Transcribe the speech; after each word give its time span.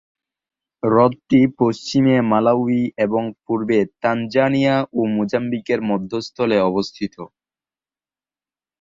হ্রদটি 0.83 1.39
পশ্চিমে 1.59 2.15
মালাউই 2.31 2.81
এবং 3.05 3.23
পূর্বে 3.43 3.79
তানজানিয়া 4.01 4.75
ও 4.91 5.09
মোজাম্বিকের 5.15 5.79
মধ্যস্থলে 5.89 6.57
অবস্থিত। 6.69 7.15